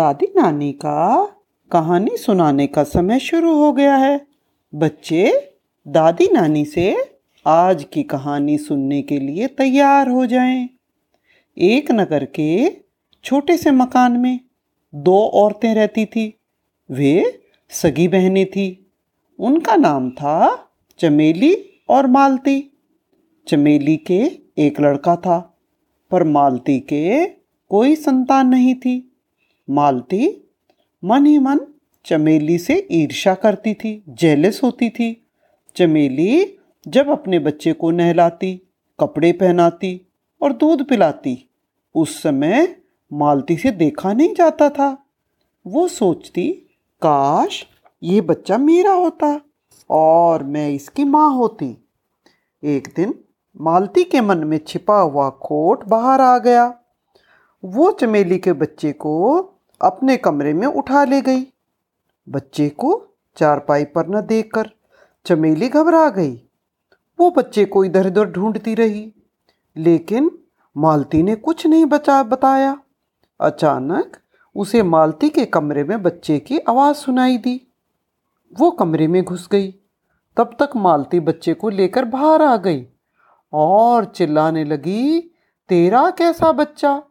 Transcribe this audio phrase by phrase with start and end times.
[0.00, 1.24] दादी नानी का
[1.72, 4.26] कहानी सुनाने का समय शुरू हो गया है।
[4.74, 5.52] बच्चे,
[5.88, 6.96] दादी नानी से
[7.46, 10.68] आज की कहानी सुनने के लिए तैयार हो जाएँ।
[11.58, 12.76] एक नगर के
[13.24, 14.40] छोटे से मकान में
[14.94, 16.40] दो औरतें रहती थी।
[16.90, 18.92] वे सगी बहनें थी।
[19.38, 22.70] उनका नाम था चमेली और मालती।
[23.48, 25.58] चमेली के एक लड़का था,
[26.10, 27.26] पर मालती के
[27.68, 29.06] कोई संतान नहीं थी।
[29.70, 30.50] मालती
[31.04, 31.60] मन ही मन
[32.04, 35.26] चमेली से ईर्षा करती थी जेलस होती थी।
[35.76, 38.62] चमेली जब अपने बच्चे को नहलाती,
[39.00, 40.00] कपड़े पहनाती
[40.42, 41.50] और दूध पिलाती,
[41.94, 42.76] उस समय
[43.12, 45.06] मालती से देखा नहीं जाता था।
[45.66, 46.48] वो सोचती,
[47.02, 47.66] काश
[48.02, 49.40] ये बच्चा मेरा होता
[49.90, 51.76] और मैं इसकी माँ होती।
[52.64, 53.14] एक दिन
[53.60, 56.74] मालती के मन में छिपा हुआ खोट बाहर आ गया।
[57.64, 59.40] वो चमेली के बच्चे को
[59.82, 61.46] अपने कमरे में उठा ले गई।
[62.28, 64.70] बच्चे को चारपाई पर न देखकर
[65.26, 66.48] चमेली घबरा गई।
[67.20, 69.12] वो बच्चे को इधर उधर ढूंढती रही,
[69.76, 70.38] लेकिन
[70.76, 72.78] मालती ने कुछ नहीं बचा, बताया।
[73.40, 74.16] अचानक
[74.54, 77.72] उसे मालती के कमरे में बच्चे की आवाज़ सुनाई दी।
[78.58, 79.74] वो कमरे में घुस गई।
[80.36, 82.86] तब तक मालती बच्चे को लेकर बाहर आ गई
[83.52, 85.20] और चिल्लाने लगी,
[85.68, 87.02] तेरा कैसा बच्चा?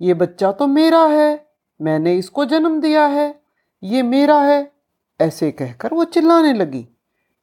[0.00, 1.47] ये बच्चा तो मेरा है।
[1.80, 3.42] मैंने इसको जन्म दिया है,
[3.82, 4.72] ये मेरा है,
[5.20, 6.88] ऐसे कहकर वो चिल्लाने लगी।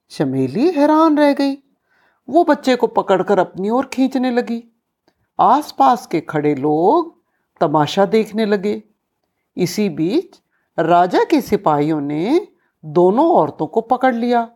[0.09, 1.57] चमेली हैरान रह गई।
[2.29, 4.63] वो बच्चे को पकड़कर अपनी ओर खींचने लगी।
[5.39, 7.15] आसपास के खड़े लोग
[7.61, 8.83] तमाशा देखने लगे।
[9.57, 10.41] इसी बीच
[10.79, 12.47] राजा के सिपाहियों ने
[12.85, 14.49] दोनों औरतों को पकड़ लिया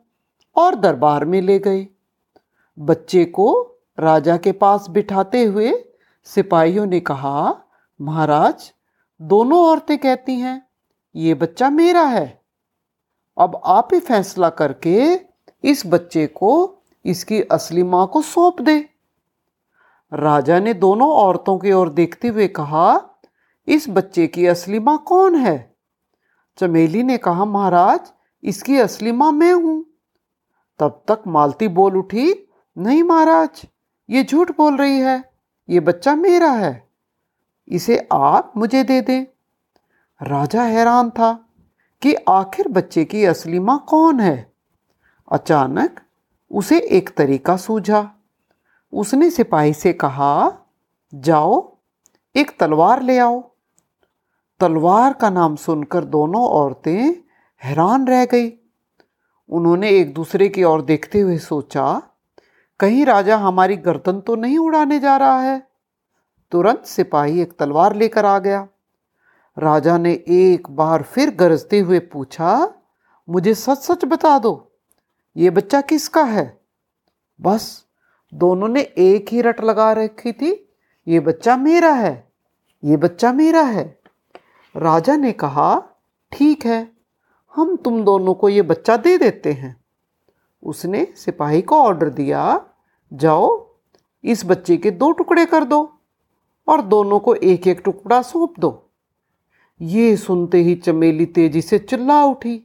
[0.55, 1.87] और दरबार में ले गए।
[2.79, 5.73] बच्चे को राजा के पास बिठाते हुए
[6.23, 7.61] सिपाहियों ने कहा,
[8.01, 8.73] महाराज
[9.21, 10.61] दोनों औरतें कहती हैं,
[11.15, 12.41] ये बच्चा मेरा है।
[13.37, 15.19] अब आप ही फैसला करके
[15.63, 18.89] इस बच्चे को, इसकी असली माँ को सौंप दे।
[20.11, 23.17] राजा ने दोनों औरतों की ओर देखते हुए कहा,
[23.67, 25.75] इस बच्चे की असली माँ कौन है?
[26.57, 28.11] चमेली ने कहा, महाराज,
[28.43, 29.85] इसकी असली माँ मैं हूँ।
[30.79, 33.61] तब तक मालती बोल उठी, नहीं महाराज,
[34.09, 35.23] ये झूठ बोल रही है,
[35.69, 36.88] ये बच्चा मेरा है।
[37.69, 39.25] इसे आप मुझे दे दें।
[40.21, 41.45] राजा हैरान था
[42.01, 44.53] कि आखिर बच्चे की असली माँ कौन है।
[45.31, 45.99] अचानक
[46.51, 48.11] उसे एक तरीका सूझा।
[48.93, 50.51] उसने सिपाही से कहा,
[51.15, 51.77] जाओ,
[52.35, 53.51] एक तलवार ले आओ।
[54.59, 57.15] तलवार का नाम सुनकर दोनों औरतें
[57.63, 58.53] हैरान रह गई।
[59.49, 62.01] उन्होंने एक दूसरे की ओर देखते हुए सोचा,
[62.79, 65.68] कहीं राजा हमारी गर्दन तो नहीं उड़ाने जा रहा है?
[66.51, 68.67] तुरंत सिपाही एक तलवार लेकर आ गया।
[69.57, 72.73] राजा ने एक बार फिर गरजते हुए पूछा,
[73.27, 74.71] मुझे सच सच बता दो,
[75.35, 76.59] ये बच्चा किसका है?
[77.39, 77.85] बस,
[78.33, 80.51] दोनों ने एक ही रट लगा रखी थी,
[81.07, 82.31] ये बच्चा मेरा है,
[82.83, 83.83] ये बच्चा मेरा है।
[84.75, 85.81] राजा ने कहा,
[86.31, 86.91] ठीक है,
[87.53, 89.75] हम तुम दोनों को ये बच्चा दे देते हैं।
[90.63, 92.61] उसने सिपाही को ऑर्डर दिया,
[93.11, 93.47] जाओ,
[94.23, 95.98] इस बच्चे के दो टुकड़े कर दो।
[96.69, 98.91] और दोनों को एक एक टुकड़ा सौंप दो।
[99.81, 102.61] ये सुनते ही चमेली तेज़ी से चिल्ला उठी।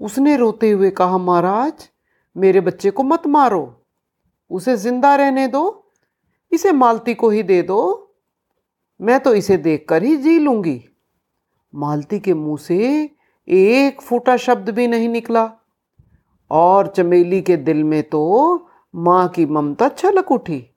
[0.00, 1.88] उसने रोते हुए कहा, महाराज,
[2.36, 3.84] मेरे बच्चे को मत मारो।
[4.50, 5.92] उसे ज़िंदा रहने दो।
[6.52, 8.12] इसे मालती को ही दे दो।
[9.00, 10.84] मैं तो इसे देखकर ही जी लूँगी।
[11.74, 13.10] मालती के मुँह से
[13.48, 15.50] एक फूटा शब्द भी नहीं निकला।
[16.50, 20.75] और चमेली के दिल में तो माँ की ममता छलक उठी।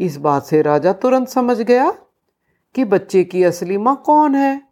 [0.00, 1.90] इस बात से राजा तुरंत समझ गया
[2.74, 4.62] कि बच्चे की असली माँ कौन है।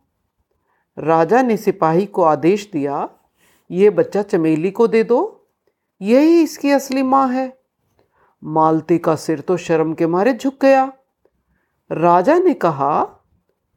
[0.96, 3.08] राजा ने सिपाही को आदेश दिया,
[3.70, 5.48] ये बच्चा चमेली को दे दो,
[6.00, 7.58] यही इसकी असली माँ है।
[8.42, 10.92] मालती का सिर तो शर्म के मारे झुक गया।
[11.90, 13.04] राजा ने कहा,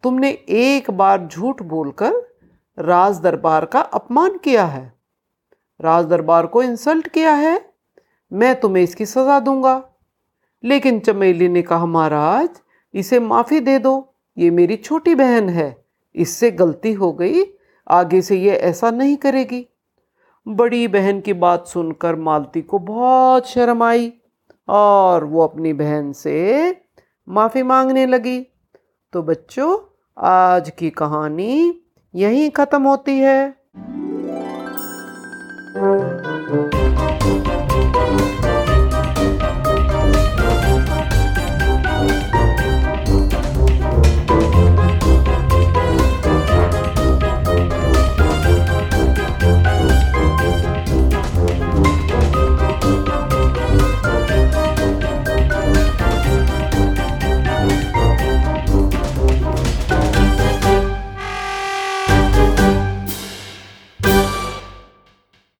[0.03, 2.13] तुमने एक बार झूठ बोलकर
[2.77, 4.93] राज दरबार का अपमान किया है।
[5.79, 7.73] राज दरबार को इंसल्ट किया है,
[8.31, 9.81] मैं तुम्हें इसकी सजा दूँगा।
[10.63, 12.49] लेकिन चमेली ने कहा, महाराज,
[12.93, 15.75] इसे माफ़ी दे दो, ये मेरी छोटी बहन है,
[16.15, 17.43] इससे गलती हो गई,
[17.87, 19.65] आगे से ये ऐसा नहीं करेगी।
[20.47, 24.11] बड़ी बहन की बात सुनकर मालती को बहुत शर्म आई
[24.67, 26.75] और वो अपनी बहन से
[27.27, 28.39] माफ़ी मांगने लगी।
[29.13, 29.77] तो बच्चों,
[30.17, 31.81] आज की कहानी
[32.15, 33.55] यहीं ख़त्म होती है।